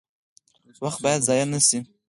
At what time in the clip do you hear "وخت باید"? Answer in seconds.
0.83-1.21